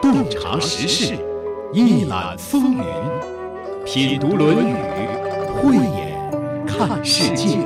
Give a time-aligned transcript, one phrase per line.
[0.00, 1.18] 洞察时事，
[1.74, 2.84] 一览风云，
[3.84, 4.72] 品读《论语》，
[5.54, 6.16] 慧眼
[6.64, 7.58] 看世界。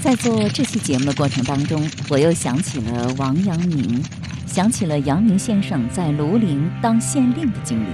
[0.00, 4.00] 在做这期节目的过程当中，我又想起了王阳明，
[4.46, 7.86] 想起了阳明先生在庐陵当县令的经历。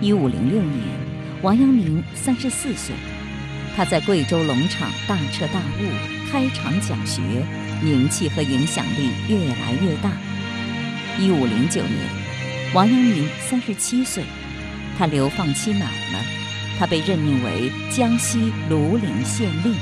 [0.00, 0.82] 一五零六年，
[1.42, 2.94] 王阳明三十四岁，
[3.76, 7.22] 他在贵州龙场大彻大悟，开场讲学。
[7.82, 10.10] 名气和影响力越来越大。
[11.18, 11.96] 一五零九年，
[12.74, 14.24] 王阳明三十七岁，
[14.98, 16.24] 他流放期满了，
[16.78, 19.74] 他被任命为江西庐陵县令。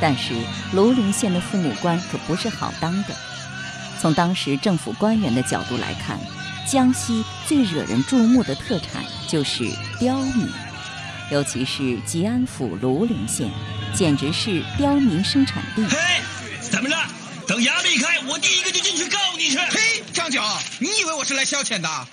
[0.00, 0.34] 但是
[0.74, 3.14] 庐陵县的父母官可不是好当的。
[4.00, 6.18] 从当时政府官员的角度来看，
[6.66, 9.64] 江西最惹人注目的特产就是
[9.98, 10.48] 刁民，
[11.30, 13.48] 尤其是吉安府庐陵县，
[13.94, 15.84] 简直是刁民生产地。
[16.72, 16.96] 怎么着？
[17.46, 19.58] 等衙门一开，我第一个就进去告你去。
[19.58, 20.40] 嘿，张九，
[20.78, 22.06] 你以为我是来消遣的？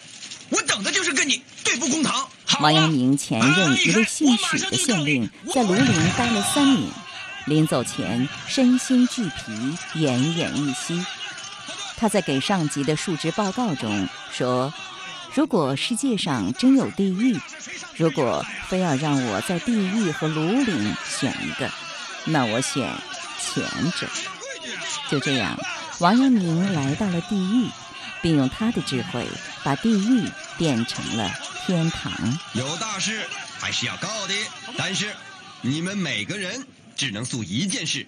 [0.50, 2.30] 我等的就是跟你对簿公堂。
[2.60, 6.92] 王阳明前任一位姓许的县令，在庐陵待了三年，
[7.46, 9.54] 临走前身心俱疲，
[9.96, 11.06] 奄奄一息。
[11.96, 14.74] 他在给上级的述职报告中说
[15.34, 17.40] ：“如果世界上真有地狱，
[17.96, 21.72] 如果非要让我在地狱和庐陵选一个，
[22.26, 22.94] 那我选
[23.42, 23.64] 前
[23.94, 24.06] 者。”
[25.10, 25.60] 就这样，
[26.00, 27.68] 王阳明来到了地狱，
[28.22, 29.26] 并用他的智慧
[29.64, 31.34] 把地狱变成了
[31.66, 32.12] 天堂。
[32.54, 33.26] 有大事
[33.60, 34.34] 还是要告的，
[34.78, 35.16] 但是
[35.62, 36.64] 你们每个人
[36.96, 38.06] 只能诉一件事，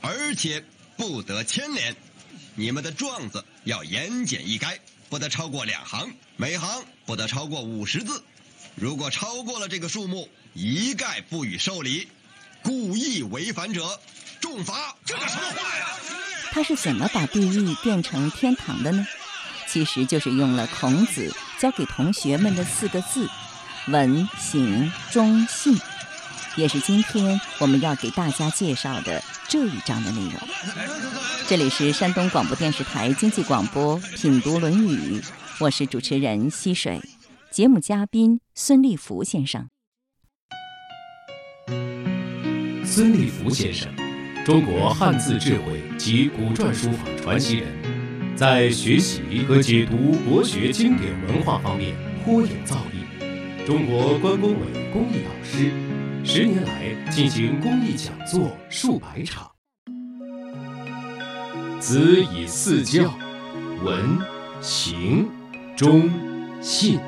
[0.00, 0.64] 而且
[0.96, 1.94] 不得牵连。
[2.56, 4.76] 你们的状子要言简意赅，
[5.08, 8.20] 不得超过两行，每行不得超过五十字。
[8.74, 12.08] 如果超过了这个数目，一概不予受理。
[12.62, 14.00] 故意违反者，
[14.42, 14.94] 重罚。
[15.06, 15.86] 这叫什么话呀？
[16.50, 19.06] 他是怎么把地狱变成天堂的呢？
[19.66, 23.26] 其实就是用了孔子教给同学们的四个字：
[23.88, 25.78] 文、行、忠、信，
[26.56, 30.34] 也是今天我们要给大家介绍的这一章的内容。
[31.48, 35.20] 这里是山东广播电视台经济广播《品读论语》，
[35.58, 37.00] 我是主持人溪水，
[37.50, 39.68] 节目嘉宾孙立福先生。
[42.84, 43.90] 孙立福先生。
[44.44, 47.68] 中国汉字智慧及古篆书法传奇人，
[48.34, 51.94] 在学习和解读国学经典文化方面
[52.24, 53.64] 颇有造诣。
[53.64, 55.70] 中国关工委公益导师，
[56.24, 59.48] 十年来进行公益讲座数百场。
[61.78, 63.14] 子以四教：
[63.84, 64.18] 文、
[64.60, 65.28] 行、
[65.76, 66.10] 忠、
[66.60, 66.98] 信。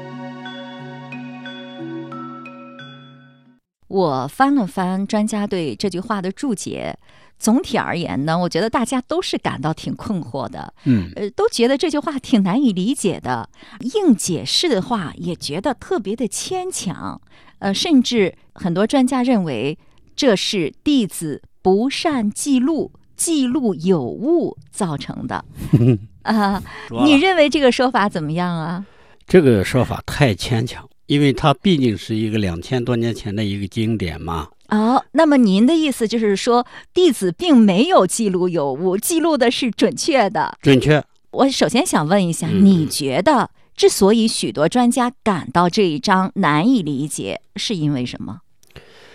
[3.89, 6.99] 我翻了翻专家对这句话的注解。
[7.37, 13.50] 总体而言呢，我觉得大家都是感到挺困惑的，嗯，呃，都觉得这句话挺难以理解的。
[13.81, 17.21] 硬解释的话，也觉得特别的牵强，
[17.59, 19.77] 呃，甚至很多专家认为
[20.15, 25.45] 这是弟子不善记录、记录有误造成的。
[26.22, 26.62] 啊，
[27.05, 28.87] 你认为这个说法怎么样啊？
[29.27, 34.48] 这个说法太牵强，因为它毕竟是一个两千多年前的一个经典嘛。
[34.69, 40.56] 哦，那么您的意思就是说，弟子并没有记录有误，记录的是准确的。
[40.62, 41.04] 准确。
[41.31, 48.41] 我首先想问一下，你觉得之所以许多专家感到这一章难以理解，是因为什么？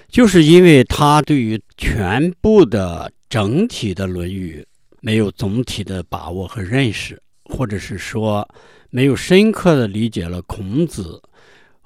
[0.09, 4.65] 就是因为他对于全部的整体的《论语》
[5.01, 8.47] 没有总体的把握和认识，或者是说
[8.89, 11.21] 没有深刻的理解了孔子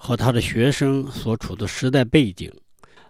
[0.05, 2.51] 和他的学生所处的时代背景。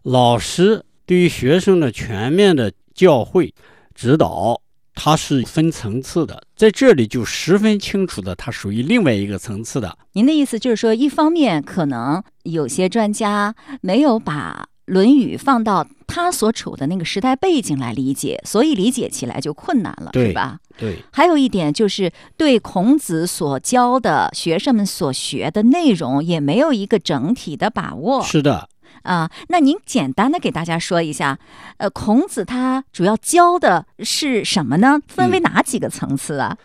[0.03, 3.51] 老师对于学生的全面的教诲
[3.95, 4.61] 指导，
[4.93, 9.97] 它是分层次的，在这里就十分清楚的，它属于另外一个层次的。
[10.11, 20.59] 您的意思就是说，一方面可能有些专家没有把《论语》放到他所处的那个时代背景来理解，所以理解起来就困难了，是吧？
[20.77, 20.97] 对。
[21.11, 28.21] 还有一点就是对孔子所教的学生们所学的内容也没有一个整体的把握。
[28.23, 28.69] 是的。
[29.03, 31.37] 啊，那您简单的给大家说一下，
[31.77, 34.99] 呃，孔子他主要教的是什么呢？
[35.07, 36.57] 分为哪几个层次啊？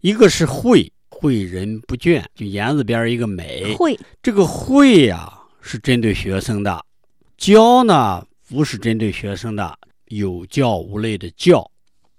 [0.00, 3.74] 一个是诲，诲人不倦，就言字边一个美。
[3.74, 6.78] 诲这个诲呀，是针对学生的；
[7.40, 9.78] 教呢，不是针对学生的。
[10.08, 11.70] 有教无类的教，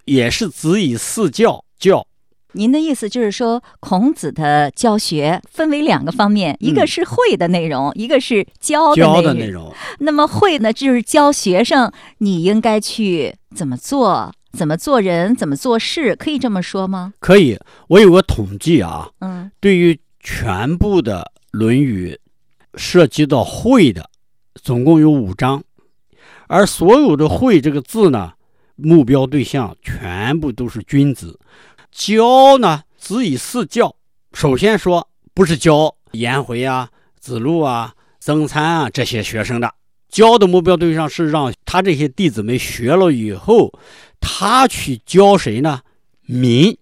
[0.06, 2.04] 也是子以四教教。
[2.54, 9.72] 您的意思就是说，孔子的教学分为两个方面，一个是会的内容，一个是教的内容。
[10.00, 17.14] 那么会呢，就是教学生你应该去怎么做，怎么做人，怎么做事，可以这么说吗？
[17.20, 17.56] 可以。
[17.86, 22.18] 我有个统计啊，嗯对于全部的《论语》
[22.78, 24.08] 涉及到“会”的，
[24.62, 25.64] 总共有五章，
[26.46, 28.34] 而所有的“会”这个字呢，
[28.76, 31.40] 目标对象全部都是君子。
[31.90, 33.96] 教呢，子以四教。
[34.32, 36.88] 首先说，不是教颜回啊、
[37.18, 39.74] 子路啊、曾参啊这些学生的，
[40.08, 43.76] 教的目标对象是让他这些弟子们学了以后，
[44.20, 45.80] 他去教谁呢？
[46.26, 46.78] 民。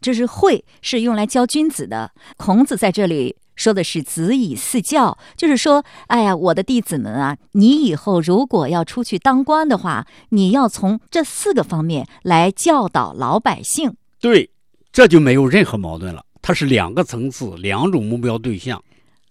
[0.00, 2.12] 这是会，是用来教君子的。
[2.36, 13.96] 孔子在这里说的是“子以四教”，就是说，哎呀，我的弟子们啊，你以后如果要出去当官的话，你要从这四个方面来教导老百姓。
[14.20, 14.50] 对，
[14.92, 16.24] 这就没有任何矛盾了。
[16.40, 18.82] 它是两个层次，两种目标对象。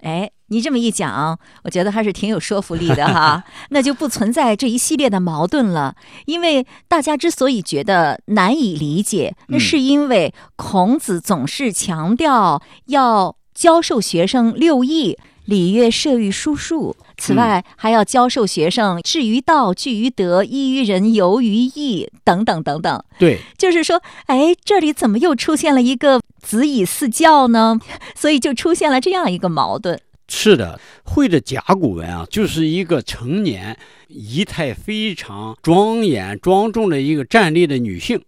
[0.02, 3.44] 哎，你这么一讲，我觉得还是挺有说服力的哈。
[3.72, 5.96] 那就不存在这一系列的矛盾了。
[6.26, 15.18] 因为大家之所以觉得难以理解，那嗯是因为孔子总是强调要教授学生六艺。
[15.46, 23.02] 礼乐射御书数，此外还要教授学生至于道、据于德、依于仁、游于义等等等等。
[23.18, 27.80] 对，就是说，哎，这里怎么又出现了一个子以四教呢？
[28.14, 29.98] 所以就出现了这样一个矛盾。
[30.28, 33.78] 是的，会的甲骨文啊，就是一个成年、
[34.10, 38.22] 仪态非常庄严庄重的一个站立的女性。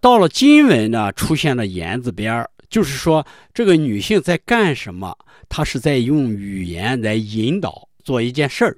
[0.00, 5.14] 到了金文呢，出现了言字边儿，就是说这个女性在干什么？
[5.46, 8.74] 她是在用语言来引导做一件事儿，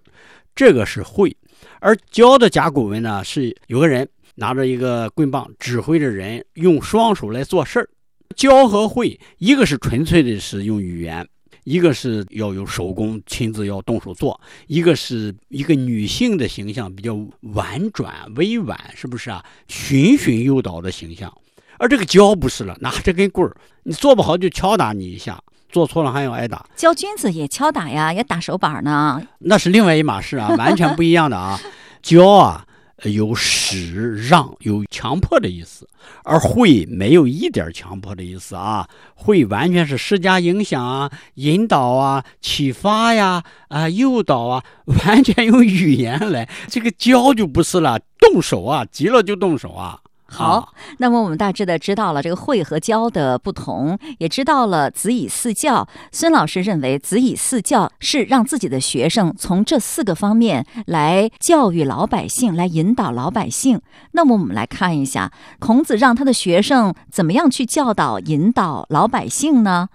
[0.52, 1.35] 这个是会。
[1.79, 7.88] 而教的甲骨文呢，是有个人拿着一个棍棒，指挥着人用双手来做事儿。
[8.35, 11.26] 教和会，一个是纯粹的是用语言。
[11.62, 17.14] 一个是要有手工，亲自要动手做；一个是一个女性的形象比较
[17.55, 19.43] 婉转、委婉，是不是啊？
[19.69, 21.32] 循循诱导的形象。
[21.79, 29.21] 而这个教不是了，拿着根棍儿，你做不好就敲打你一下，做错了还要挨打，教君子也敲打呀，也打手板呢。
[29.38, 31.59] 那是另外一码事啊，完全不一样的啊。
[32.00, 32.67] 教啊，
[33.05, 35.88] 有使让，有强迫的意思。
[36.23, 44.65] 而会没有一点强迫的意思啊，会完全是施加影响啊、引导啊、启发呀、啊、诱导啊，
[45.06, 46.49] 完全用语言来。
[46.69, 49.99] 这个教就不是了，动手啊，急了就动手啊。
[50.26, 50.69] 好啊，
[50.99, 55.87] 那么我们大致的知道了这个会和教的不同，也知道了子以四教。
[56.11, 63.81] 孙老师认为子以四教是让自己的学生从这四个方面来教育老百姓，来引导老百姓。
[64.12, 69.88] 那么我们来看一下，孔子让他的学生怎么样去教导、引导老百姓呢？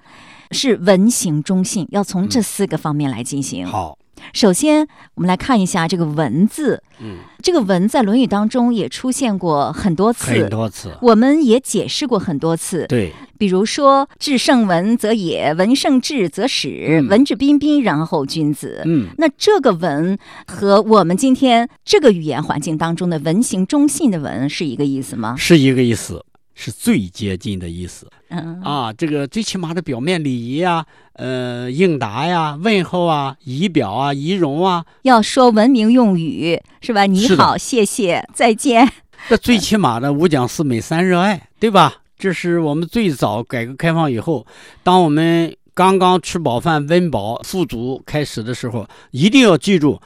[0.52, 3.68] 是文行忠信，要从这四个方面来进行。
[3.68, 3.96] 好，
[4.34, 6.82] 首先，我们来看一下这个“文”字。
[7.02, 12.86] 嗯，这个“文”在《论语》当中也出现过很多次，很多次，我们也解释过很多次。
[12.88, 18.82] 对，比如说“至圣文则也，文圣至则始，嗯文质彬彬，然后君子”。
[18.86, 25.36] 嗯，那这个“文”和我们今天这个语言环境当中的文行忠信的“文”是一个意思吗？
[25.38, 26.24] 是一个意思，
[26.62, 28.06] 是最接近的意思。
[28.28, 37.06] 嗯啊，这个最起码的表面礼仪啊，呃，应答呀、问候啊、仪表啊、仪容啊，要说文明用语是吧？
[37.06, 38.92] 你好，谢谢，再见。
[39.30, 42.02] 这最起码的五讲四美三热爱，对吧？
[42.18, 44.46] 这是我们最早改革开放以后，
[44.84, 50.02] 当我们刚刚吃饱饭、温饱、富足开始的时候，一定要记住，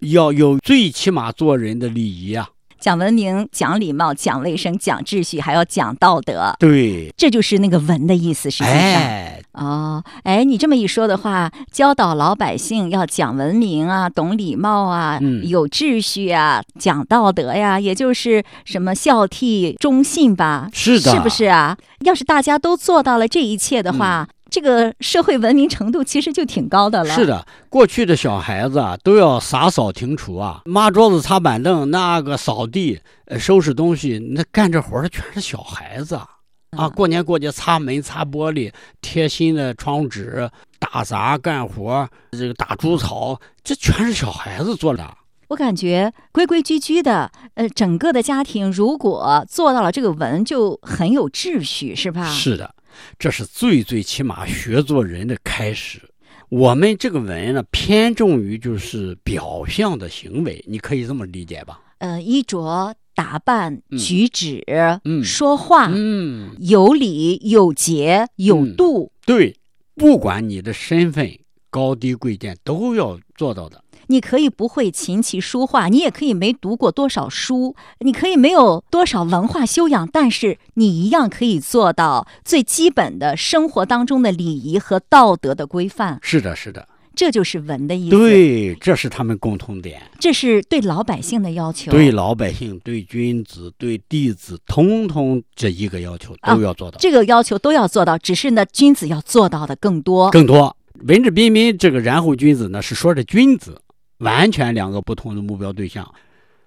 [0.00, 2.48] 要有最起码做人的礼仪啊。
[2.82, 8.50] 讲文明、讲礼貌、讲卫生、讲秩序，还要讲道德，对，这就是那个“文”的意思。
[8.50, 20.68] 实际上，哎，哦，哎，你这么一说的话，教导老百姓要讲文明啊，懂礼貌啊，嗯有秩序啊，讲道德呀，也就是什么孝悌忠信吧？
[20.72, 21.28] 是的，是不？
[21.28, 21.78] 是啊？
[22.00, 27.14] 要是大家都做到了这一切的话，这个社会文明程度其实就挺高的了。
[27.14, 36.28] 是，的，过去的小孩子啊，都要洒扫庭除啊，抹桌子、擦板凳，那个扫地、呃收拾东西，那干这活儿的全是小孩子啊。
[36.76, 45.16] 啊，过年过节擦门、擦玻璃、贴新的窗纸、打杂干活，这个打猪草，这全是小孩子做的。
[45.48, 52.24] 我感觉规规矩矩的，呃，整个的家庭如果做到了这个文，就很有秩序，是吧？
[52.30, 52.74] 是的，
[53.18, 56.00] 这是最最起码学做人的开始。
[56.48, 61.80] 我们这个文呢，偏重于就是表象的行为，你可以这么理解吧？
[61.98, 64.62] 呃，衣着打扮、嗯举止、
[65.04, 69.10] 嗯说话、嗯，有礼、有节、有嗯度。
[69.24, 69.56] 对，
[69.94, 71.30] 不管你的身份
[71.70, 73.81] 高低贵贱，都要做到的。
[74.12, 86.18] 你可以不会琴棋书画，你也可以没读过多少书，你可以没有多少文化修养，但是你一样可以做到最基本的生活当中的礼仪和道德的规范。
[86.20, 90.02] 是的，是的，这就是文的意思。，对，这是他们共同点。
[90.20, 91.90] 这是对老百姓的要求。
[91.90, 100.30] 对老百姓、对君子、对弟子，通通这一个要求啊都要做到，这个要求都要做到，只是呢，君子要做到的更多。
[100.30, 100.76] 更多。
[101.06, 103.80] 文质彬彬这个然后君子呢，是说的君子，
[104.22, 106.08] 完全两个不同的目标对象。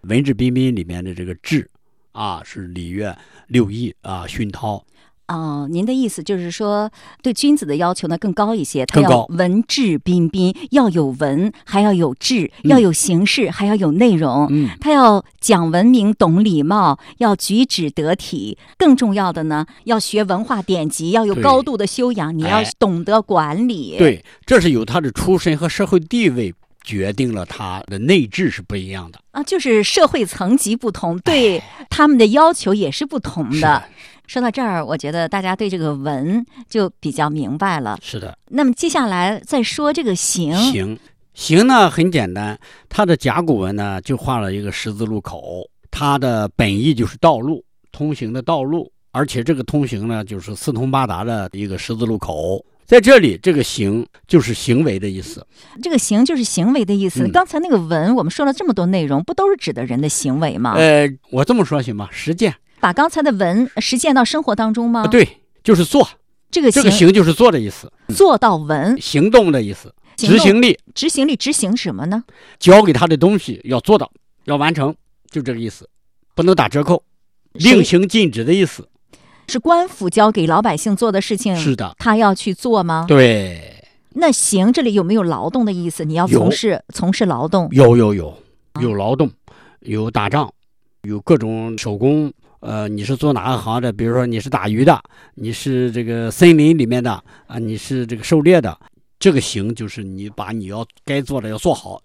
[0.01, 1.69] 文质彬彬里面的这个质
[2.11, 4.83] 啊，是礼乐六艺啊，熏陶。
[5.27, 6.91] 哦，您的意思就是说，
[7.23, 14.45] 对君子的要求呢更高一些，他要文质彬彬，要有文，还要有质，嗯要有形式，还要有内容。
[14.51, 18.59] 嗯，他要讲文明、懂礼貌，要举止得体。
[18.77, 26.53] 更重要的呢，要学文化典籍，要有高度的修养，你要哎懂得管理。，对，这是有他的出身和社会地位
[26.85, 29.19] 决定了它的内质是不一样的。
[29.31, 33.83] 啊，就是社会层级不同，对他们的要求也是不同的。
[34.27, 37.97] 说到这儿，我觉得大家对这个文就比较明白了。
[38.01, 40.97] 是的，那么接下来再说这个行，行
[41.33, 42.57] 行呢很简单，
[42.89, 52.65] 它的甲骨文呢就画了一个十字路口，它的本意就是道路，通行的道路，而且这个通行呢就是四通八达的一个十字路口。
[52.85, 55.45] 在这里，这个行就是行为的意思。
[55.81, 57.23] 这个行就是行为的意思。
[57.23, 60.73] 嗯刚才那个文，我们说了这么多内容，不都是指的人的行为吗？
[60.75, 62.07] 呃，我这么说行吗？
[62.11, 65.01] 实践把刚才的文实践到生活当中吗？
[65.01, 65.27] 啊，，对，
[65.63, 66.07] 就是做。
[66.51, 72.23] 这个行这个行就是做的意思，做到文，行动的意思，执行力，执行力执行什么呢？
[72.59, 74.11] 交给他的东西要做到，
[74.45, 74.95] 要完成，
[75.29, 75.89] 就这个意思，
[76.35, 77.03] 不能打折扣，
[77.53, 78.87] 令行禁止的意思。
[79.47, 83.05] 是官府交给老百姓做的事情，是的，他要去做吗？
[83.07, 83.83] 对，
[84.13, 86.03] 那行这里有没有劳动的意思？
[86.03, 88.37] 你要从事从事劳动，有有有
[88.81, 89.29] 有劳动，
[89.81, 90.49] 有打仗，
[91.03, 92.31] 有各种手工。
[92.61, 93.93] 呃，你是做哪个行的？
[93.93, 94.99] 比如说你是打鱼的，
[95.35, 97.11] 你是这个森林里面的
[97.45, 98.75] 啊，你是这个狩猎的。
[99.19, 102.01] 这个行就是你把你要该做的要做好，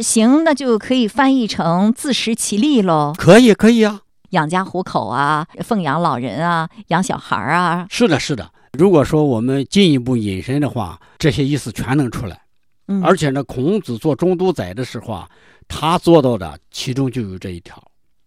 [0.00, 4.02] 行那就可以翻译成自食其力喽，可以可以啊。
[4.34, 8.50] 养家糊口啊，奉养老人啊，养小孩儿啊，是的，是的。
[8.72, 12.42] 如果说我们进一步引申的话，这些意思全能出来。
[12.88, 15.30] 嗯，而且呢，孔子做中都宰的时候啊，
[15.68, 17.82] 他做到的其中就有这一条，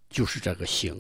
[0.10, 1.00] 就是这个行。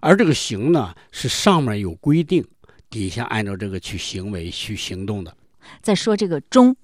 [0.00, 2.44] 而这个行呢，是上面有规定，
[2.90, 5.32] 底下按照这个去行为去行动的。
[5.80, 6.74] 再说这个忠，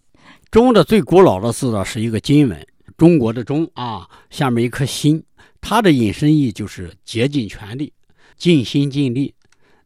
[0.51, 2.65] 中的最古老的字呢，是一个金文，
[2.97, 5.21] 中国的中啊，下面一颗心，
[5.61, 7.93] 它的引申义就是竭尽全力、
[8.37, 9.35] 尽心尽力、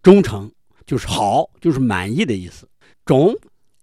[0.03, 0.51] 忠诚，
[0.87, 2.69] 就是好，就是满意的意思。
[3.05, 3.35] 忠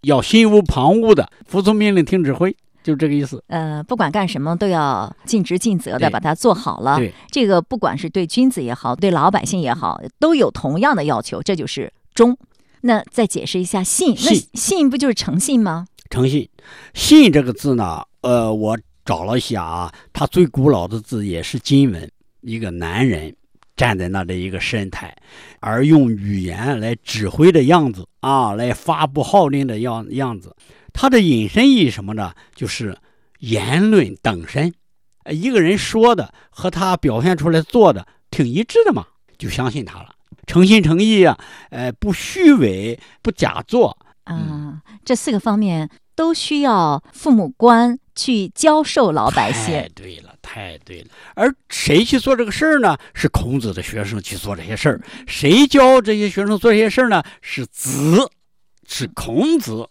[0.01, 3.43] 要心无旁骛的服从命令、听指挥，就这个意思。
[3.47, 6.97] 呃，不管干什么都要尽职尽责的把它做好了。
[6.97, 12.37] 对，这个不管是对君子也好，对老百姓也好，都有同样的要求，这就是忠。
[12.81, 15.87] 那再解释一下信，那信信不就是诚信吗？
[16.11, 16.47] 诚信，
[16.93, 23.33] 信这个字呢，呃，我找了一下啊，他最古老的字也是金文，一个男人
[23.75, 25.15] 站在那的一个神态，
[25.59, 30.55] 而用语言来指挥的样子啊，来发布号令的样样子。
[30.91, 32.33] 他的引申义什么呢？
[32.55, 32.97] 就是
[33.39, 34.73] 言论等身，
[35.23, 39.05] 呃一个人说的和他表现出来做的挺一致的嘛，
[39.37, 40.15] 就相信他了。
[40.47, 41.37] 诚心诚意啊，
[41.69, 49.89] 呃，不虚伪，不假作，啊，这四个方面都需要父母官去教授老百姓太。
[49.89, 51.07] 对了，太对了。
[51.35, 52.97] 而谁去做这个事儿呢？
[53.13, 55.01] 是孔子的学生去做这些事儿。
[55.27, 57.21] 谁教这些学生做这些事儿呢？
[57.41, 58.29] 是子，
[58.87, 59.87] 是孔子。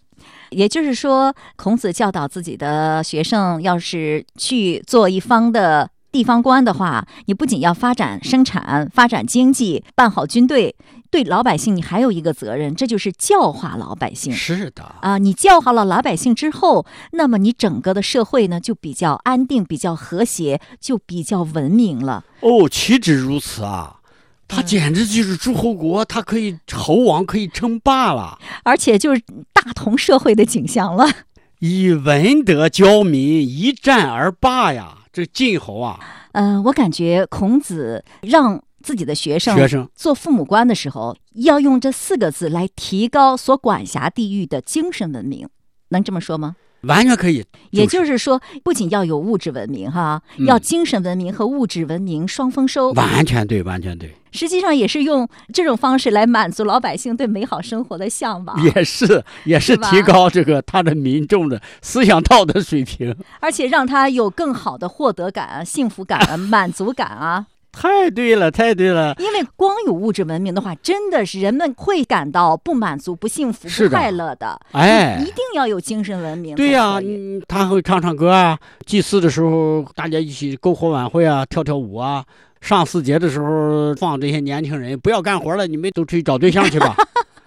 [0.50, 10.76] 也就是说，孔子教导自己的学生，要是去做一方的地方官的话，你不仅要发展生产、发展经济、办好军队，
[11.14, 14.33] 对老百姓你还有一个责任，这就是教化老百姓。
[14.33, 22.25] 是的，啊，你教化了老百姓之后，那么你整个的社会呢就比较安定、比较和谐，就比较文明了。
[22.40, 24.00] 哦，岂止如此啊！
[24.49, 31.09] 他嗯简直就是诸侯国，他可以侯王可以称霸了，而且就是大同社会的景象了。
[31.61, 34.99] 以文德教民，一战而霸呀！
[35.12, 36.00] 这晋侯啊，
[36.33, 45.49] 嗯、我感觉孔子让自己的学生学生做父母官的时候，要用这四个字来提高所管辖地域的精神文明，
[45.88, 46.57] 能这么说吗？
[46.83, 47.43] 完全可以。
[47.71, 52.93] 也就是说，不仅要有物质文明哈，嗯要精神文明和物质文明双丰收。
[52.93, 63.17] 完全对，完全对，实际上也是用这种方式来满足老百姓对美好生活的向往，也是也是提高这个他的民众的思想道德水平。
[63.41, 67.47] 而且让他有更好的获得感啊、幸福感啊、 满足感啊。
[67.75, 69.14] 太对了，太对了。
[69.19, 74.59] 因为光有物质文明的话，真的是人们会感到不满足、不幸福、不快乐的。
[74.73, 76.54] 哎一定要有精神文明。
[76.54, 82.25] 对呀、啊、嗯他会唱唱歌啊，祭祀的时候大家一起篝火晚会啊，跳跳舞啊。
[82.61, 86.97] 上巳节的时候放这些年轻人不要干活了，你们都出去找对象去吧。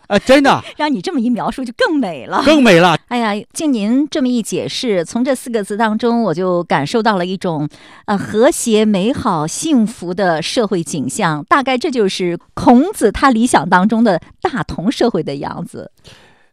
[0.08, 2.42] 哎，真的 让你这么一描述，就更美了。
[2.46, 2.98] 更美了。
[3.08, 7.68] 哎呀，经您这么一解释，从这四个字当中，我就感受到了一种
[8.06, 11.46] 呃和谐、美好、幸福的社会景象。
[11.50, 15.92] 大概这就是孔子他理想当中的大同社会的样子。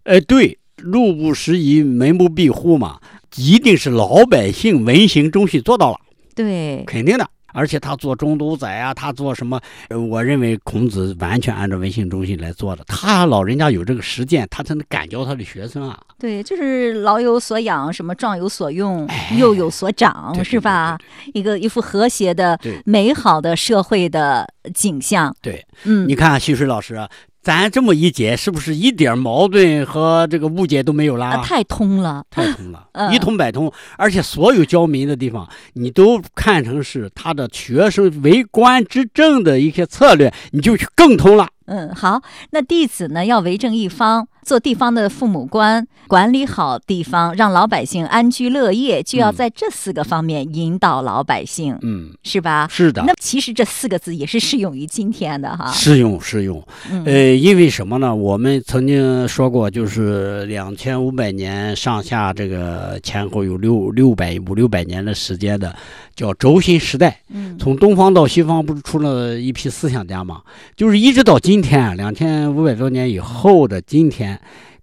[0.04, 2.99] 呃，对，路不拾遗，门不闭户嘛，
[3.37, 6.00] 一定是老百姓文行中心做到了，
[6.34, 7.28] 对，肯定的。
[7.54, 9.58] 而且他做中都宰啊，他做什么？
[9.88, 12.84] 呃我认为孔子完全按照文性中心来做的。
[12.87, 15.99] 他老人家有这个实践，他才能感教他的学生啊。
[16.18, 20.99] 对，就是老有所养，什么壮有所用，哎幼有所长，对对是吧？
[21.32, 25.34] 一个一幅和谐的、美好的社会的景象。
[25.40, 27.08] 对，嗯你，看徐水老师啊，
[27.44, 31.32] 咱这么一解，是不是一点矛盾和这个误解都没有啦？
[31.32, 32.24] 啊，太通了。
[32.30, 41.46] 太通了， 嗯一通百通，而且所有教民的地方，你都看成是他的学生为官之政的一些策略，你就去更通了。
[41.66, 52.68] 嗯，好，那弟子呢要为政一方，做地方的父母官，管理好地方，让老百姓安居乐业，就要嗯在这四个方面引导老百姓，嗯，是吧？
[52.70, 55.72] 是的，那其实这四个字也是适用于今天的哈。
[55.72, 56.62] 适用适用。
[56.90, 58.14] 嗯呃，因为什么呢？
[58.14, 65.74] 我们曾经说过，就是两千五百年上下，这个前后有六六百五六百年的时间的，
[66.14, 67.18] 叫轴心时代。
[67.30, 70.42] 嗯从东方到西方，不是出了一批思想家吗？
[70.76, 74.34] 就是一直到今天，两千五百多年以后的今天，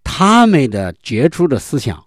[0.03, 2.05] 他们的杰出的思想，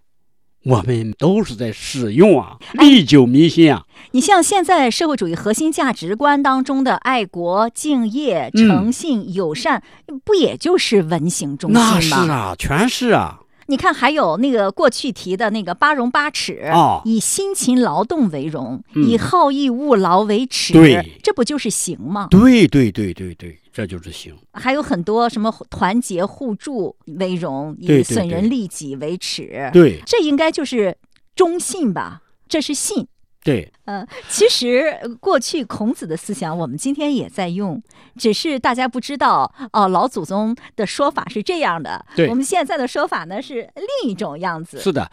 [0.65, 3.85] 我们都是在使用啊，历久弥新啊。
[4.13, 9.83] 你像现在社会主义核心价值观当中的爱国、敬业、嗯诚信、友善，
[10.25, 12.25] 不也就是文行中那心吗？
[12.25, 13.41] 是啊，全是啊。
[13.67, 22.29] 你看，还有那个过去提的那个八荣八耻，哦以辛勤劳动为荣，嗯以好逸恶劳为耻，对这不就是行吗？
[22.31, 24.33] 对对对对对，这就是行。
[24.53, 30.97] 还有很多什么团结互助为荣，以损人利己为耻，对这应该就是
[31.35, 32.23] 忠信吧？
[32.47, 33.09] 这是信。
[33.43, 37.83] 对，呃，其实呃过去孔子的思想，我们今天也在用，
[38.17, 39.89] 只是大家不知道哦。
[39.89, 44.79] 老祖宗的说法是这样的，对我们现在的说法呢是另一种样子。
[44.79, 45.11] 是的。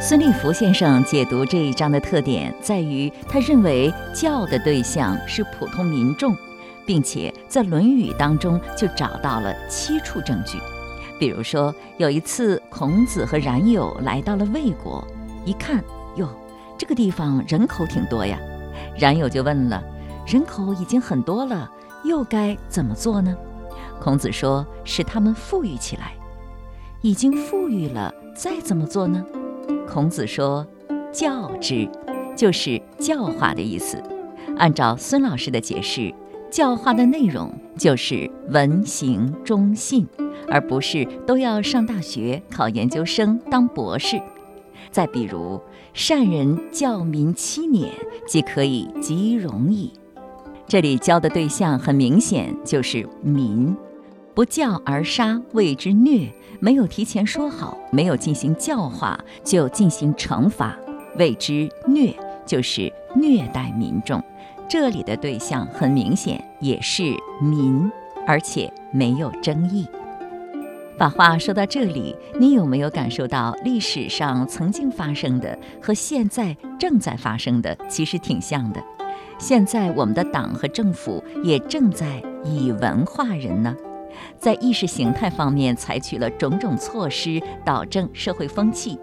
[0.00, 6.36] 孙立福先生解读这一章的特点在于，他认为教的对象是普通民众，
[6.86, 10.58] 并且在《论语》当中就找到了七处证据。
[11.18, 15.06] 比如说，有一次孔子和冉有来到了魏国，
[15.44, 15.82] 一看，
[16.16, 16.28] 哟，
[16.76, 18.38] 这个地方人口挺多呀。
[18.98, 19.82] 冉有就问了：
[20.26, 21.70] 人口已经很多了，
[22.04, 23.36] 又该怎么做呢？
[24.00, 26.12] 孔子说：使他们富裕起来。
[27.02, 29.24] 已经富裕了，再怎么做呢？
[29.88, 30.66] 孔子说
[31.12, 31.88] ：“教之，
[32.36, 34.02] 就是教化的意思。
[34.56, 36.12] 按照孙老师的解释，
[36.52, 40.06] 教化的内容就是文行忠信，
[40.50, 44.20] 而不是都要上大学、考研究生、当博士。
[44.90, 45.58] 再比如，
[45.94, 47.90] 善人教民七年，
[48.26, 49.94] 即可以极容矣。
[50.68, 53.74] 这里教的对象很明显就是民，
[54.34, 60.78] 不教而杀谓之虐。”没有提前说好，没有进行教化，就进行惩罚，
[61.16, 64.22] 谓之虐，就是虐待民众。
[64.68, 67.90] 这里的对象很明显也是民，
[68.26, 69.86] 而且没有争议。
[70.98, 78.82] 把话说到这里，你有没有感受到历史上曾经发生的和现在正在发生的其实挺像的？
[79.38, 83.74] 现在我们的党和政府也正在以文化人呢。
[84.38, 88.96] 在意识形态方面采取了种种措施，导正社会风气，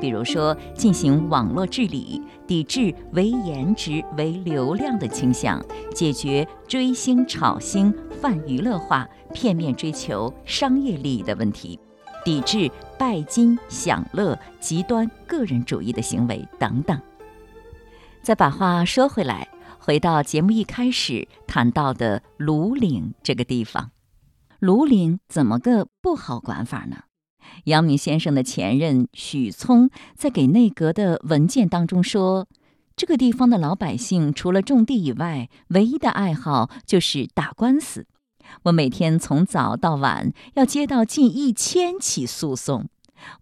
[0.00, 11.78] 比如说进行网络治理，抵制为颜值、为流量的倾向，解决追星、炒星、泛娱乐化、片面追求商业利益的问题，
[12.24, 17.00] 抵制拜金、享乐、极端个人主义的行为等等。
[18.22, 23.90] 再把话说回来，回到节目一开始谈到的庐陵这个地方。
[24.60, 26.98] 庐陵怎么个不好管法呢？
[27.64, 32.46] 阳明先生的前任许聪在给内阁的文件当中说，
[32.96, 38.06] 这个地方的老百姓除了种地以外，唯一的爱好就是打官司。
[38.64, 42.88] 我每天从早到晚要接到近一千起诉讼，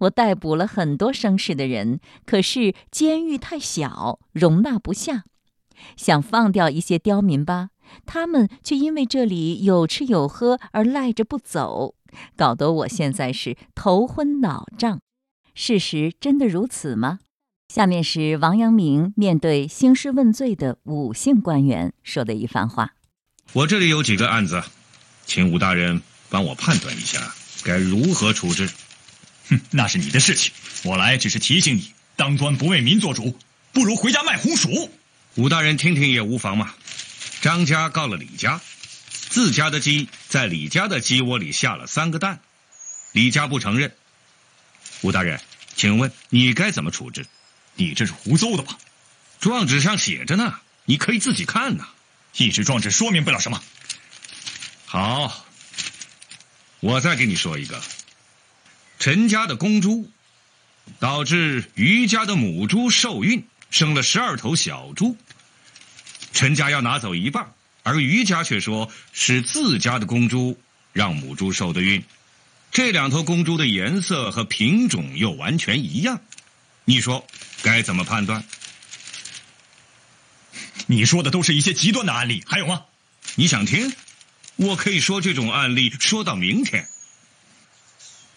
[0.00, 5.24] 我逮捕了很多生事的人，可是监狱太小，容纳不下。
[5.96, 7.70] 想放掉一些刁民吧，
[8.04, 11.94] 他们却因为这里有吃有喝而赖着不走，
[12.36, 15.00] 搞得我现在是头昏脑胀。
[15.54, 17.18] 事实真的如此吗？
[17.72, 22.94] 下面是王阳明面对兴师问罪的武姓官员说的一番话：
[23.52, 24.62] 我这里有几个案子，
[25.24, 28.68] 请武大人帮我判断一下，该如何处置。
[29.48, 30.52] 哼，那是你的事情，
[30.84, 33.36] 我来只是提醒你，当官不为民做主，
[33.72, 34.90] 不如回家卖红薯。
[35.36, 36.74] 武大人听听也无妨嘛。
[37.40, 38.60] 张家告了李家，
[39.30, 42.40] 自家的鸡在李家的鸡窝里下了三个蛋，
[43.12, 43.94] 李家不承认。
[45.02, 45.40] 吴大人，
[45.76, 47.24] 请问你该怎么处置？
[47.76, 48.76] 你这是胡诌的吧？
[49.38, 51.88] 状纸上写着呢，你可以自己看呐。
[52.36, 53.62] 一纸状纸说明不了什么。
[54.84, 55.46] 好，
[56.80, 57.80] 我再给你说一个。
[58.98, 60.10] 陈家的公猪，
[60.98, 63.46] 导致于家的母猪受孕。
[63.70, 65.16] 生了十二头小猪，
[66.32, 70.60] 陈家要拿走一半，而余家却说是自家的公猪
[70.92, 72.02] 让母猪受的孕。
[72.72, 76.20] 这两头公猪的颜色和品种又完全一样，
[76.84, 77.26] 你说
[77.62, 78.44] 该怎么判断？
[80.86, 82.84] 你说的都是一些极端的案例，还有吗？
[83.36, 83.92] 你想听？
[84.56, 86.88] 我可以说这种案例说到明天。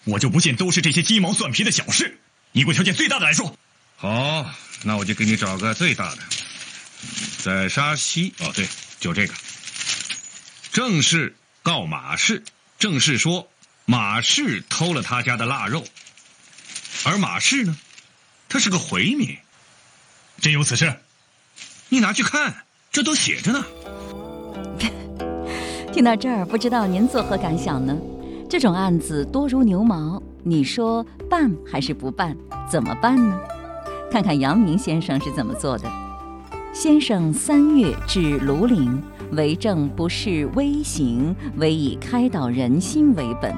[0.04, 2.18] 我就不信都是这些鸡毛蒜皮的小事。
[2.52, 3.56] 你给我挑件最大的来说。
[3.96, 6.22] 好，那我就给你找个最大的，
[7.38, 8.68] 在沙溪哦，对，
[9.00, 9.34] 就这个。
[10.72, 12.42] 郑氏告马氏，
[12.78, 13.48] 郑氏说
[13.84, 15.84] 马氏偷了他家的腊肉，
[17.04, 17.76] 而马氏呢，
[18.48, 19.36] 他是个回民，
[20.40, 20.94] 真有此事？
[21.88, 23.64] 你拿去看，这都写着呢。
[25.92, 27.96] 听到这儿，不知道您作何感想呢？
[28.50, 32.36] 这种案子多如牛毛，你说办还是不办？
[32.68, 33.40] 怎么办呢？
[34.10, 36.03] 看看阳明先生是怎么做的。
[36.74, 43.54] 先生三月至庐陵，为政不是微行，唯以开导人心为本。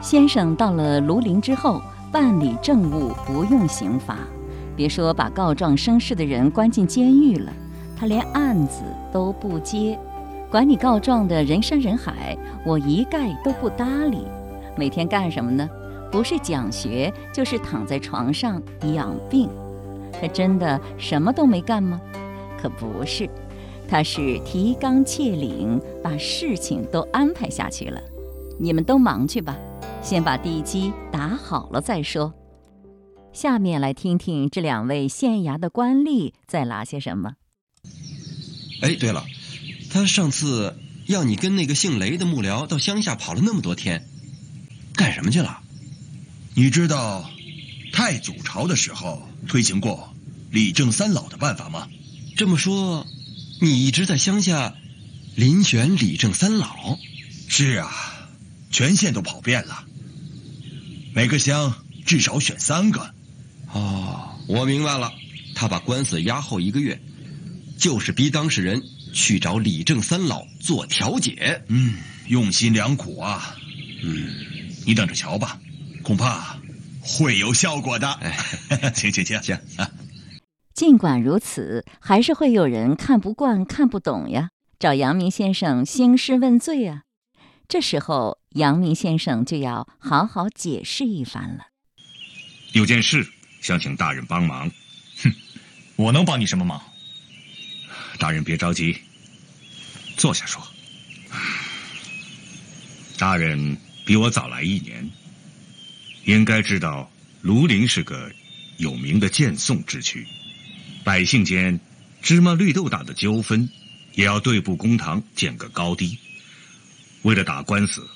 [0.00, 4.18] 先生到了庐陵之后，办理政务不用刑罚，
[4.76, 7.52] 别说把告状生事的人关进监狱了，
[7.98, 9.98] 他连案子都不接，
[10.48, 14.24] 管你告状的人山人海，我一概都不搭理。
[14.76, 15.68] 每天干什么呢？
[16.12, 18.62] 不是讲学，就是躺在床上
[18.94, 19.50] 养病。
[20.20, 22.00] 他真的什么都没干吗？
[22.60, 23.28] 可不是，
[23.88, 28.00] 他是提纲挈领，把事情都安排下去了。
[28.60, 29.56] 你们都忙去吧，
[30.02, 32.34] 先把地基打好了再说。
[33.32, 37.34] 下面来听听这两位县衙的官吏在拉些什么。
[38.82, 39.24] 哎，对了，
[39.90, 44.06] 他上次要你跟那个姓雷的幕僚到乡下跑了那么多天，
[44.96, 45.60] 干什么去了？
[46.54, 47.30] 你知道？
[47.90, 50.10] 太祖朝的时候推行过
[50.50, 51.88] 理政三老的办法吗？
[52.38, 53.04] 这么说，
[53.60, 54.76] 你一直在乡下
[55.36, 56.96] 遴选李正三老？
[57.48, 57.90] 是啊，
[58.70, 59.84] 全县都跑遍了，
[61.12, 61.74] 每个乡
[62.06, 63.12] 至少选三个。
[63.72, 65.12] 哦，我明白了，
[65.56, 67.00] 他把官司押后一个月，
[67.76, 71.64] 就是逼当事人去找李正三老做调解。
[71.66, 71.96] 嗯，
[72.28, 73.56] 用心良苦啊。
[74.04, 74.28] 嗯，
[74.86, 75.58] 你等着瞧吧，
[76.04, 76.56] 恐怕。
[77.00, 78.16] 会有效果的，
[78.94, 79.58] 请请请请。
[80.78, 87.02] 尽管如此，还是会有人看不惯、看不懂呀，找阳明先生兴师问罪啊。
[87.66, 91.64] 这时候，阳明先生就要好好解释一番了。
[92.74, 93.26] 有件事
[93.60, 94.70] 想请大人帮忙。
[95.24, 95.34] 哼，
[95.96, 96.80] 我能帮你什么忙？
[98.20, 98.96] 大人别着急，
[100.16, 100.62] 坐下说。
[103.18, 105.10] 大人比我早来一年。
[106.24, 107.10] 应该知道，
[107.42, 108.30] 庐陵是个
[108.76, 110.24] 有名的建宋之区，
[111.04, 111.80] 百姓间
[112.22, 113.68] 芝麻绿豆大的纠纷，
[114.14, 116.18] 也要对簿公堂，见个高低。
[117.22, 118.08] 为了打官司，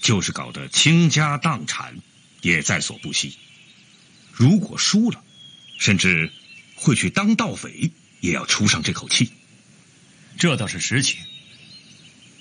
[0.00, 1.96] 就是搞得倾家荡产，
[2.40, 3.36] 也在所不惜。
[4.32, 5.22] 如果输了，
[5.78, 6.30] 甚至
[6.74, 9.30] 会去当盗匪，也要出上这口气。
[10.38, 11.18] 这倒是实情。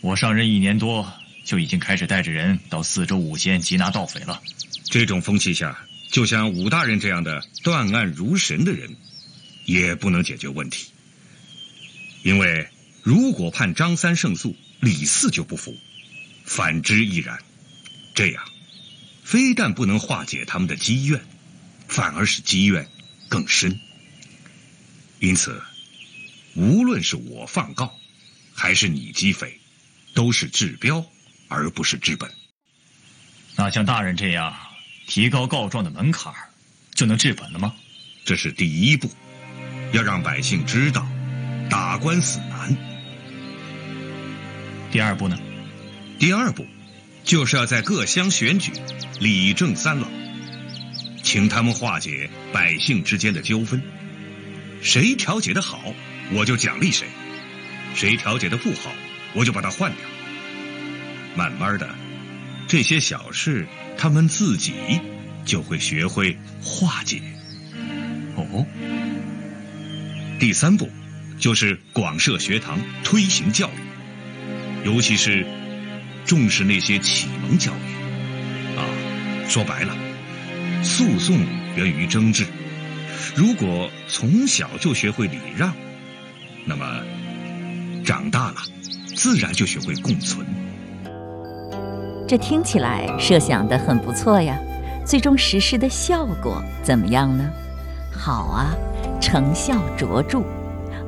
[0.01, 1.11] 我上任一年多，
[1.43, 4.41] 就已经开始带着人到四周五县缉拿盗匪了。
[4.85, 5.77] 这种风气下，
[6.09, 8.95] 就像武大人这样的断案如神的人，
[9.69, 10.87] 也不能解决问题。
[12.23, 12.67] 因为
[13.03, 15.73] 如果判张三胜诉，李四就不服；
[16.43, 17.39] 反之亦然。
[18.15, 18.43] 这样，
[19.23, 21.23] 非但不能化解他们的积怨，
[21.87, 22.89] 反而使积怨
[23.29, 23.79] 更深。
[25.19, 25.61] 因此，
[26.55, 27.95] 无论是我放告，
[28.53, 29.59] 还是你击匪，
[30.15, 31.05] 都是治标，
[31.47, 32.31] 而不是治本。
[33.55, 34.55] 那像大人这样
[35.05, 36.33] 提高告状的门槛
[36.95, 37.75] 就能治本了吗？
[38.25, 39.09] 这是第一步，
[39.91, 41.07] 要让百姓知道
[41.69, 42.75] 打官司难。
[44.91, 45.37] 第二步呢？
[46.17, 46.65] 第二步，
[47.23, 48.71] 就是要在各乡选举
[49.19, 50.07] 理政三老，
[51.23, 53.81] 请他们化解百姓之间的纠纷。
[54.81, 55.93] 谁调解的好，
[56.31, 57.05] 我就奖励谁；
[57.95, 58.91] 谁调解的不好，
[59.33, 60.01] 我就把他换掉。
[61.35, 61.87] 慢慢的，
[62.67, 64.73] 这些小事他们自己
[65.45, 67.21] 就会学会化解。
[68.35, 68.65] 哦，
[70.39, 70.87] 第三步
[71.37, 75.45] 就是广设学堂，推行教育，尤其是
[76.25, 78.77] 重视那些启蒙教育。
[78.77, 78.87] 啊，
[79.49, 79.93] 说白了，
[80.81, 81.37] 诉讼
[81.75, 82.45] 源于争执。
[83.35, 85.73] 如果从小就学会礼让，
[86.65, 86.85] 那么
[88.05, 88.55] 长大了
[89.13, 90.47] 自然就学会共存。
[92.25, 94.57] 这听起来设想的很不错呀，
[95.05, 97.49] 最终实施的效果怎么样呢？
[98.11, 98.73] 好啊，
[99.19, 100.41] 成效卓著。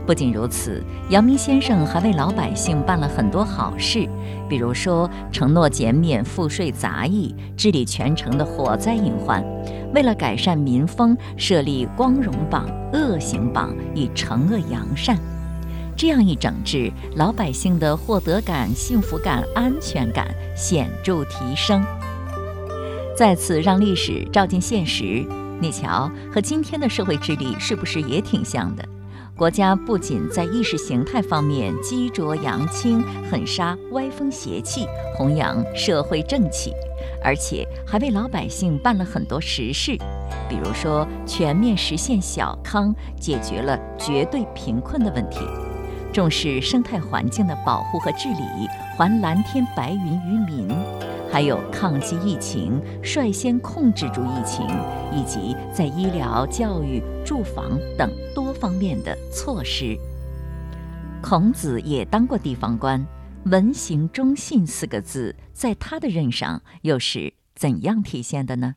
[0.05, 4.07] 不仅如此，阳明先生还为老百姓办了很多好事，
[4.49, 9.43] 比如说承诺减免赋税杂役，治理全城的火灾隐患；
[9.93, 15.17] 为了改善民风，设立光荣榜、恶行榜，以惩恶扬善。
[15.95, 21.81] 这样一整治，老百姓的获得感、幸福感、安全感显著提升。
[23.15, 25.23] 再次让历史照进现实，
[25.61, 28.83] 你瞧，和今天的社会治理是不是也挺像的？
[29.37, 36.73] 国家不仅在意识形态方面激浊扬清，狠杀歪风邪气，弘扬社会正气，
[37.23, 39.95] 而且还为老百姓办了很多实事，
[40.49, 45.41] 比如说全面实现小康，解决了绝对贫困的问题；
[46.11, 50.67] 重视生态环境的保护和治理，还蓝天白云于民。
[51.31, 54.67] 还有抗击疫情、率先控制住疫情，
[55.15, 59.97] 以及在医疗、教育、住房等多方面的措施。
[61.21, 63.05] 孔子也当过地方官
[63.45, 68.75] ，“文行忠信”四个字在他的任上又是怎样体现的呢？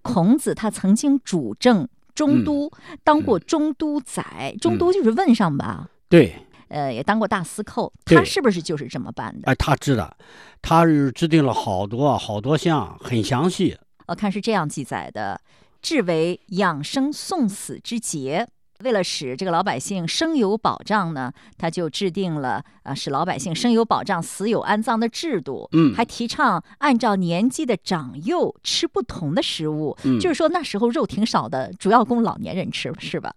[0.00, 2.70] 孔子他曾经主政中都，
[3.04, 5.90] 当过中都宰，中都就是问上吧？
[6.08, 6.46] 对。
[6.72, 9.50] 呃，也当过大司寇，他是不是就是这么办的？
[9.50, 10.16] 哎，他知道，
[10.62, 13.76] 他是制定了好多好多项，很详细。
[14.06, 15.38] 我看是这样记载的：
[15.82, 18.48] 至为养生送死之节，
[18.82, 25.68] 为了使这个老百姓生有保障呢，他就制定了啊，使老百姓生有保障、死有安葬的制度。
[25.72, 29.94] 嗯，还提倡按照年纪的长幼吃不同的食物。
[30.04, 33.34] 嗯，就是说那时候肉挺少的，主要供老年人吃，是吧？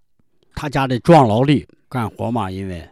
[0.56, 2.90] 他家的壮劳力干活嘛，因为。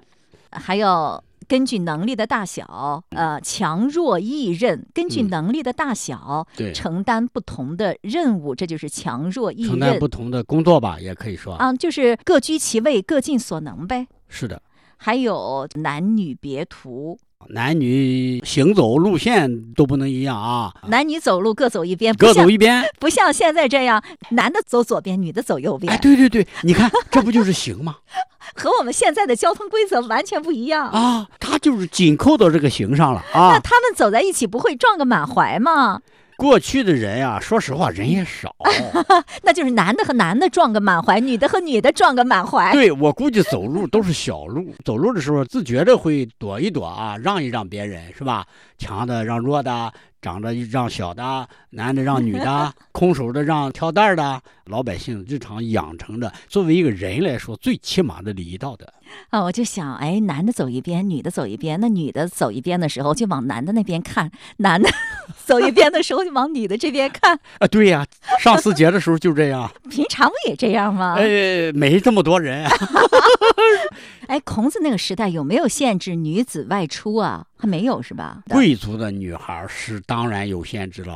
[0.60, 9.72] 还要根据能力的大小，呃，强弱异任，根据能力的大小，对，承担不同的任务，这就是强弱异任。
[9.72, 14.08] 承担不同的工作吧，也可以说啊，就是各居其位，各尽所能呗。
[14.28, 14.62] 是的。
[14.98, 17.20] 还有男女别途。
[17.50, 20.74] 男女行走路线都不能一样啊！
[20.88, 25.92] 男女走路各走一边，各走一边，不像现在这样，男的走左边，女的走右边。
[25.94, 27.98] 哎，对对对，你看这不就是行吗？
[28.56, 31.28] 和我们现在的交通规则完全不一样啊！
[31.40, 33.54] 他就是紧扣到这个行上了啊！
[33.54, 36.02] 那他们走在一起不会撞个满怀吗？
[36.38, 38.56] 过去的人呀，说实话人也少，
[39.44, 42.72] 那就是男的和男的撞个满怀，女的和女的撞个满怀。
[42.72, 48.46] 对我估计走路都是小路， 走路的时候自觉的会躲一躲啊，让一让别人是吧？
[48.78, 49.92] 强的让弱的。
[50.24, 58.88] 长得让小的，男的让女的， 空手的让挑担的，老百姓日常养成的，作为一个人来说，最起码的礼仪道德。
[59.30, 64.90] 啊，我就想，哎，男的走一边，女的走一边，那女的走一边的时候就往男的那边看，男的
[65.46, 67.40] 走一边的时候就往女的这边看。
[67.60, 68.06] 啊，对呀，
[68.40, 69.70] 上四节的时候就这样。
[69.90, 71.16] 平常不也这样吗？
[71.18, 72.66] 呃，没这么多人。
[74.28, 77.46] 哎，孔子那个时代有没有限制女子外出啊？
[77.58, 78.44] 还没有是吧？
[78.50, 81.14] 贵族的女孩是当然有限制了。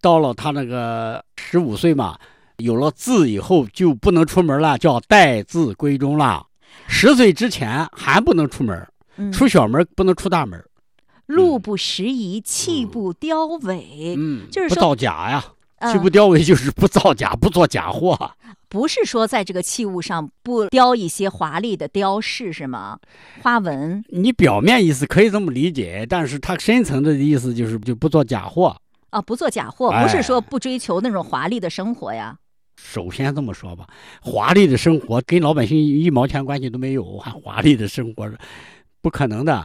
[0.00, 2.18] 到了他那个十五岁嘛，
[2.58, 6.46] 有了字以后就不能出门了，叫待字闺中了。
[6.86, 8.86] 十岁之前还不能出门，
[9.32, 10.62] 出小门不能出大门。
[11.26, 14.14] 路不拾遗，器不雕伪。
[14.18, 15.44] 嗯，就是不造假呀。
[15.90, 18.30] 器不雕伪就是不造假，不做假货。
[18.68, 22.98] 不是说在这个器物上不雕一些华丽的雕饰是吗？
[23.42, 24.04] 花纹？
[24.08, 28.76] 你表面意思可以这么理解，但是它深层的意思就是就不做假货。
[29.10, 32.36] 啊，不做假货，哎不是说不追求那种华丽的生活呀。
[32.82, 33.86] 首先这么说吧，
[34.20, 38.30] 华丽的生活跟老百姓一毛钱关系都没有，还华丽的生活，
[39.00, 39.64] 不可能的。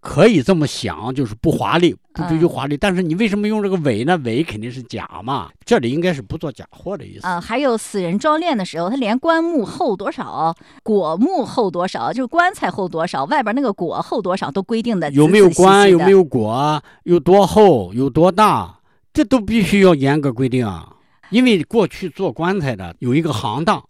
[0.00, 2.76] 可以这么想，就是不华丽，不追求华丽。
[2.76, 4.16] 但是你为什么用这个伪呢？
[4.24, 5.48] 伪肯定是假嘛。
[5.64, 7.26] 这里应该是不做假货的意思。
[7.26, 15.08] 啊，还有死人装殓的时候，他连棺木厚多少、果木厚多少，就是棺材厚多少，外边那个果厚多少都规定的。
[15.12, 15.88] 有没有棺？
[15.88, 16.18] 有没有？
[16.18, 16.82] 有果？
[17.04, 17.94] 有多厚？
[17.94, 18.80] 有多大？
[19.12, 20.95] 这都必须要严格规定啊。
[21.30, 23.88] 因为过去做棺材的有一个行当，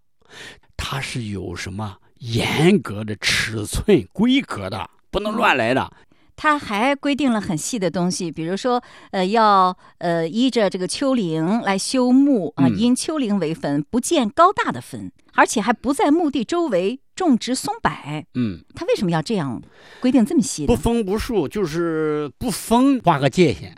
[0.76, 5.92] 它是有什么严格的尺寸规格的，不能乱来的。
[6.38, 17.90] 他还规定了很细的东西，比如说，呃，要呃依着这个丘陵来修墓啊，嗯因丘陵为坟，不建高大的坟，而且还不在墓地周围种植松柏。
[18.34, 19.62] 嗯，他为什么要这样
[19.98, 20.76] 规定这么细不？
[20.76, 23.74] 封不树，就是不封画个界限。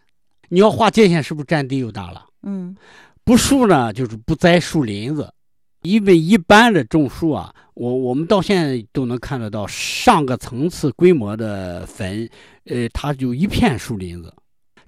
[0.48, 2.26] 你要画界限，是不是占地又大了？
[2.42, 2.74] 嗯
[3.28, 5.30] 不树呢，就是不栽树林子。
[5.82, 12.26] 因为一般的种树啊，我我们到现在都能看得到上个层次规模的坟，
[12.64, 14.34] 呃，它就一片树林子。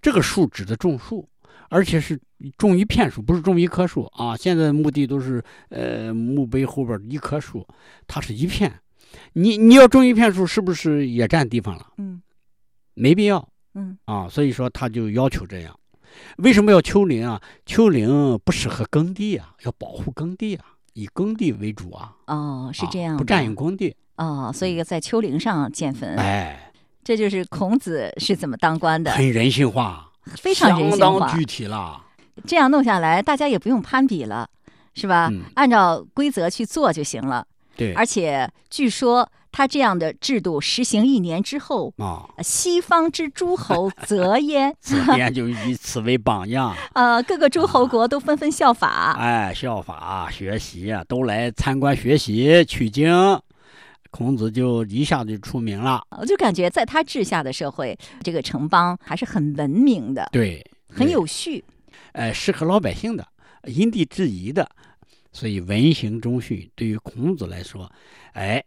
[0.01, 1.29] 这个树指的种树，
[1.69, 2.19] 而且是
[2.57, 4.35] 种一片树，不是种一棵树啊。
[4.35, 7.67] 现在墓地都是呃墓碑后边一棵树，
[8.07, 8.73] 它是一片。
[9.35, 11.87] 你你要种一片树，是不是也占地方了？
[11.99, 12.23] 嗯
[12.95, 13.47] 没必要。
[13.75, 15.79] 嗯啊，所以说他就要求这样。
[16.39, 17.41] 为什么要丘陵啊？
[17.67, 22.15] 丘陵不适合耕地啊，要保护耕地啊，以耕地为主啊。
[22.27, 23.95] 哦，是啊这样的、不占用耕地。
[24.17, 31.39] 哦，所以在丘陵上建坟，哎，这就是孔子是怎么当官的，很人性化，非常人性化相当。
[31.39, 32.05] 具体了。
[32.47, 34.49] 这样弄下来，大家也不用攀比了，
[34.95, 35.29] 是吧？
[35.31, 37.47] 嗯按照规则去做就行了。
[37.77, 49.17] 对而且据说他这样的制度实行一年之后，啊，西方之诸侯则焉， 此边就以此为榜样， 呃，各个诸侯国都纷纷效法。
[49.19, 53.11] 哎，效法学习啊，都来参观学习取经。
[54.13, 56.03] 孔子就一下子就出名了。
[56.19, 61.65] 我就感觉在他治下的社会，这个城邦还是很文明的，对，很有序。
[62.11, 63.25] 呃，适合老百姓的，
[63.67, 64.69] 因地制宜的，
[65.33, 67.89] 所以文行中训对于孔子来说，
[68.33, 68.61] 哎，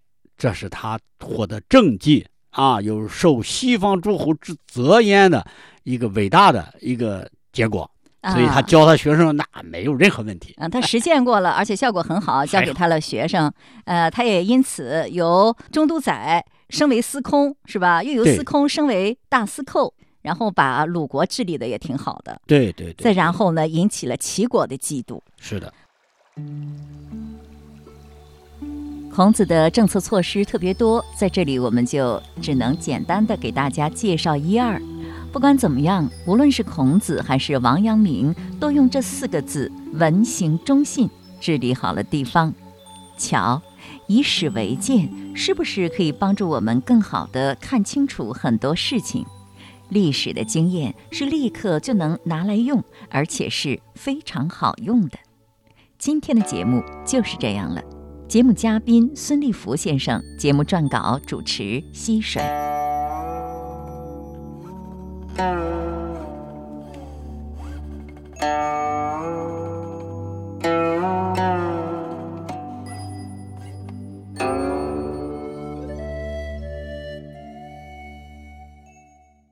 [0.44, 5.42] 这是他获得政绩啊，有受西方诸侯之责焉的
[5.84, 7.90] 一个伟大的一个结果。
[8.34, 10.54] 所以他啊教他学生那没有任何问题。
[10.58, 13.50] 嗯，他实践过了， 而且效果很好，教给他的学生。
[13.86, 18.04] 呃，他也因此由中都宰升为司空，是吧？
[18.04, 22.42] 又由司空升为大司寇，然后把鲁国治理的也挺好的。
[22.46, 25.22] 对对对，再然后呢，引起了齐国的嫉妒。
[25.40, 25.74] 是的，
[29.16, 34.82] 孔子的政策措施特别多，在这里我们就只能简单的给大家介绍一二。
[35.32, 41.08] 不管怎么样，无论是孔子还是王阳明，都用这四个字“文行忠信”
[41.40, 42.52] 治理好了地方。
[43.16, 43.62] 瞧，
[44.08, 49.24] 以史为鉴，是不是可以帮助我们更好的看清楚很多事情？
[49.90, 55.20] 历史的经验是立刻就能拿来用，而且是非常好用的。
[56.00, 57.80] 今天的节目就是这样了。
[58.28, 62.42] 节目嘉宾孙立福先生节目撰稿主持溪水。